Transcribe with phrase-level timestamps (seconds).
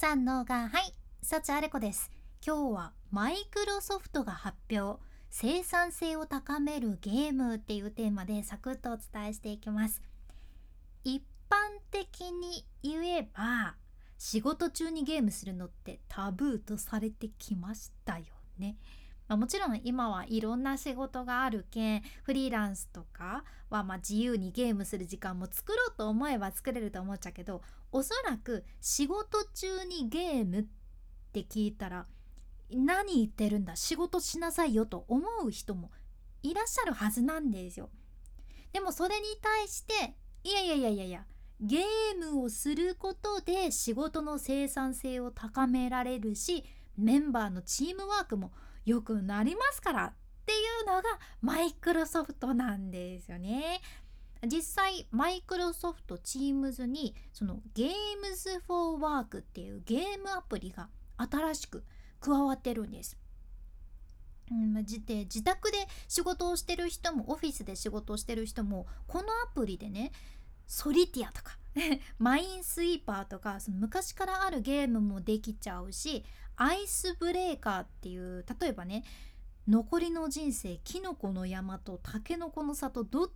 [0.00, 2.10] さんのがはい幸あれ子です。
[2.42, 4.98] 今日はマイクロソフトが発表。
[5.28, 10.00] 生産性を高めるゲームっていうテーマでサクッとお伝えしていきます。
[11.04, 11.54] 一般
[11.90, 13.74] 的に言えば
[14.16, 18.24] 仕事中にゲームするのってタブーとされてきましたよ
[18.58, 18.78] ね。
[19.30, 30.64] まあ、もちろん今はいろんな仕事があるけんフリーランスとかはま自由にゲームする時間も作ろうと思えば作れると思っちゃうけどおそらく仕事中にゲームっ
[31.32, 32.06] て聞いたら
[32.72, 35.92] 何言ってるんだ仕事しなさいよと思う人も
[36.42, 37.88] いらっしゃるはずなんですよ。
[38.72, 41.24] でもそれに対していやいやいやいやいや
[41.60, 46.64] ゲームをすることで仕事の生産性を高められるし
[46.98, 48.50] メンバーのチームワークも
[48.84, 50.12] 良くなりますからっ
[50.46, 51.02] ていうのが
[51.40, 53.80] マイクロソフトなんですよね。
[54.46, 57.88] 実際マイクロソフトチームズにそのゲー
[58.20, 61.84] ムズフォーワークっていうゲームアプリが新しく
[62.20, 63.18] 加わってるんです。
[64.50, 64.82] うん、で
[65.24, 65.78] 自宅で
[66.08, 70.10] 仕事をしてる人もオフィスで仕事をしてる人もこのアプリでね
[70.66, 71.56] ソリティアとか
[72.18, 76.24] マインスイーパーとかその昔からあるゲームもできちゃうし
[76.62, 79.02] アイスブレーカーっていう例えばね
[79.66, 83.30] 残りの人生キノコの山とタケノコの里どっ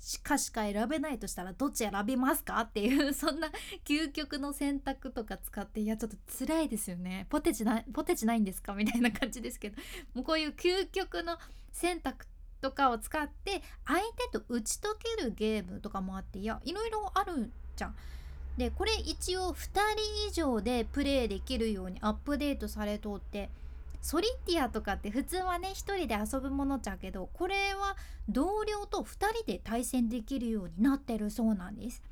[0.00, 3.50] ちかしか選べないとしたらどっち選びますかっていう そんな
[3.84, 9.76] 究極の選択とか使っていやちょっと辛いですよねポテチなポテチないんですかみたいな感じですけど
[10.14, 11.36] もうこういう究極の
[11.72, 12.24] 選択
[12.62, 14.00] とかを使って相
[14.32, 17.96] 手と打ち解けるゲームとかもあっていやいろいろあるじゃん。
[18.60, 19.80] でこれ一応2人
[20.28, 23.48] 以上でプレイできるようにアップデートされとって
[24.02, 27.96] ソリティアとかって普通はね1人で遊ぶものちゃけどこれは
[28.28, 29.04] 同僚と2
[29.44, 32.02] 人で対戦できるようになってるそうなんです。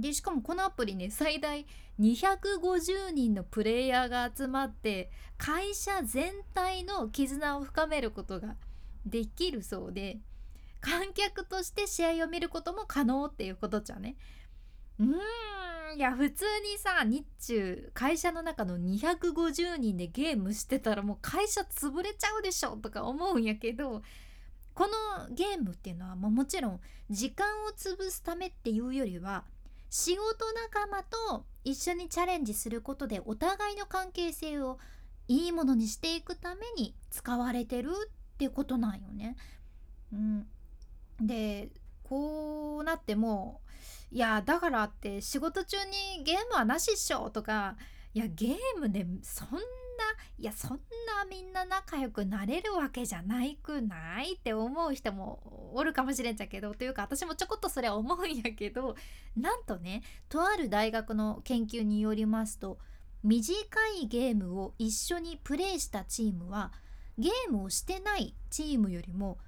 [0.00, 1.66] でしかもこのアプリね最大
[2.00, 8.54] 250人のプレイヤーが集まって会社全体の絆を深めることが
[9.04, 10.18] できるそうで
[10.80, 14.14] 観客として試合を見ることも可能っていうことじゃね。
[15.00, 15.10] うーん
[15.96, 24.02] いや普通にさ日中会社の中の250人でゲームしてたらもう会社潰れちゃうでしょとか思うんやけど
[24.74, 29.44] このゲームっていうのはももちろん時間を潰すためっていうよりは
[29.90, 34.78] 仕事仲間と一緒にチャレンジすることでお互いの関係性を
[35.26, 39.36] いいものにしていくために使われてるってことなんよね。
[40.12, 40.46] うん、
[41.20, 41.70] で
[42.04, 43.60] こうなっても
[44.10, 45.76] いやだからって仕事中
[46.16, 47.76] にゲームはなしっしょとか
[48.14, 49.58] いやゲームでそんな
[50.38, 58.96] いやそんなみんな仲良くなれるわけじゃないくないって思う人もおるかもしれんじゃけどというか私もちょこっとそれは思うんやけど
[59.36, 62.78] なんとねとある大学の研究によりますと
[63.22, 63.58] 短
[64.00, 66.72] いゲームを一緒にプレイしたチームは
[67.18, 69.38] ゲームをしてないチームよりも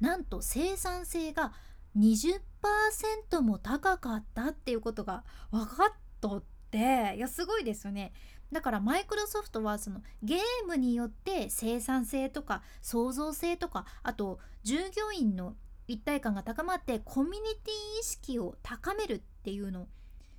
[0.00, 1.52] なんと生産性が
[1.96, 8.12] 20%も高かったっていうことが分かっとっていやすごいですよね。
[8.52, 15.54] だからマイクロソフトはそのゲームによって生産性とか創造性とかあと従業員の
[15.86, 19.88] 一体感が高まってコミュニティ意識を高めるっていうの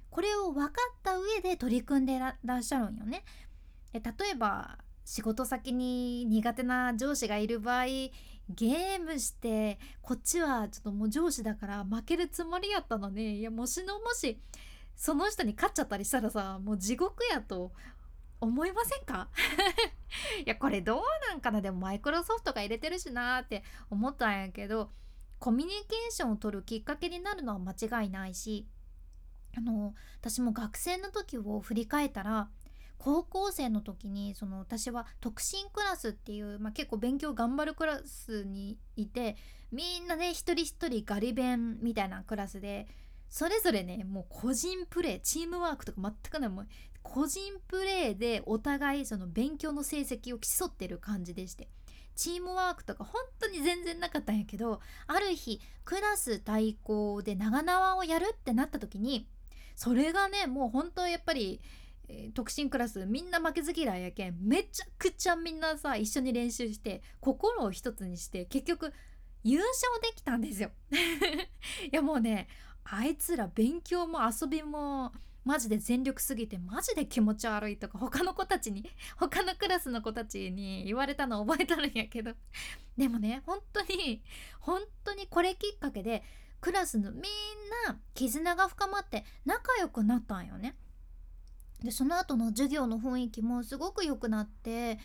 [0.09, 3.23] これを分かった上で取り組んでらっしゃるんよね。
[3.93, 4.01] 例
[4.31, 4.77] えば
[5.11, 13.35] 仕事先に苦手な上司がいる場合ゲームしてこっちはちょっともう上司だから負けるつもりやったのね。
[13.35, 14.39] いやもしのもし
[14.95, 17.73] その人に勝っちゃったりしたらさもう地獄やと
[18.39, 19.27] 思いませんか？
[20.45, 21.59] いやこれどうなんかな？
[21.59, 24.93] でもマイクロソフトが入れてるしなーって思ったんやけど
[25.39, 27.73] コミュニケーションを取るきっかけになるのは間
[28.03, 28.65] 違いないし
[29.57, 32.49] あの私も学生の時を振り返ったら
[33.03, 39.37] 高校生の時にその私は特進クラスっていう、まあ、結構勉強頑張るクラスにいて
[39.71, 42.87] みんなね一人一人ガリ勉みたいなクラスで
[43.27, 46.67] それぞれねもう個人プレーチームワークとか全くないもう
[47.01, 51.69] 個人プレーでお互いその勉強の成績を競ってる感じでして。
[52.13, 59.27] チームワークとか本当に全然なかったんやけどある日クラス対抗で長縄をやるってなった時に
[59.75, 61.61] それがねもう本当やっぱり
[62.13, 68.93] え、特進クラスみんな負けず嫌いやけんめちゃくちゃみんなさ一緒に練習して心を一つにして結局
[69.43, 72.47] 優勝できたんですよ いやもうね
[72.83, 75.13] あいつら勉強も遊びも
[75.43, 78.87] マジで全力すぎてマジで気持ち悪いとか他の子たちに
[79.17, 82.33] 他のクラスの子たちに言われたの覚えとるんやけど
[82.97, 84.21] でもね本当に
[84.59, 86.23] 本当にこれきっかけで
[86.59, 87.21] クラスのみん
[87.87, 90.75] な絆が深まって仲良くなったんよね。
[91.83, 94.99] でその後の授業の雰囲気もすごく良くなって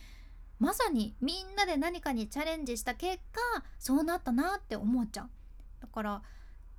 [0.59, 3.41] まさにみんなで何かにチャレンジした結果
[3.79, 5.31] そうなったなって思っちゃう
[5.81, 6.23] だから、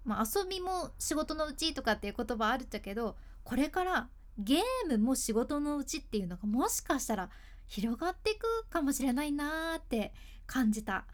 [0.04, 4.08] まあ、遊びも仕事のうちとかっていう言葉あるんだけどこれから
[4.38, 7.30] ゲームも仕事のうちっていうのがもしかしたら
[7.66, 10.14] 広がっていくかもしれないなーって
[10.46, 11.06] 感じた。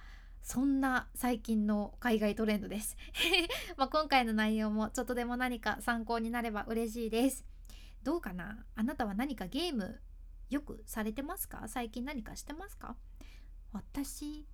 [0.43, 2.97] そんな最近の海外トレンドです。
[3.77, 7.45] ま今回の内容もちょっとでも何か参考になれば嬉しいです。
[8.03, 8.65] どうかな？
[8.75, 9.99] あなたは何かゲーム
[10.49, 11.63] よくされてますか？
[11.67, 12.95] 最近何かしてますか？
[13.71, 14.45] 私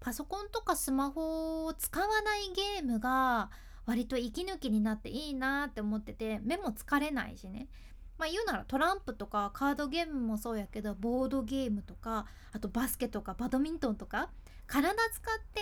[0.00, 3.50] パソコンとかスマホを使わないゲームが
[3.86, 7.68] 割と息抜きになっていいなって思ってて目も疲れないしね。
[8.16, 14.30] まあ言うならトランプとかカードゲームもそうやけどボードゲームとかあとバスケとかバドミントンとか
[14.66, 15.60] 体使って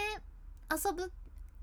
[0.89, 1.13] 遊ぶ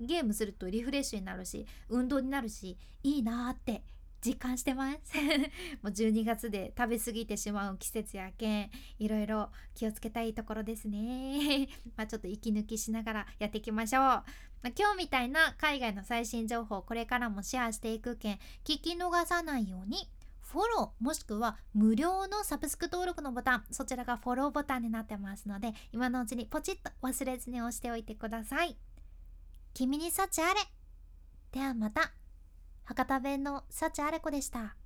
[0.00, 3.82] ゲームするとリフレッシュになるし運動になるしいいなって
[4.24, 5.14] 実感してます。
[5.82, 11.68] もう12月で食べ過ぎてしまう季節やけんいろいろ気をつけたいところですね。
[11.96, 14.22] まあちょっと息抜きしながらやっていきましょう、ま
[14.64, 20.08] あ、今日みたいな海外の最新情報これからもシェアしていくけん聞き逃さないように
[20.40, 28.76] フォローもしくは無料のサブスク登録のボタンそちらがフォローボタンになってますので今のうちにポチッと忘れずに押しておいてください。
[29.74, 30.60] 君に幸あれ。
[31.50, 32.23] ではまた。
[32.84, 34.76] 博多弁の幸あれ子でした。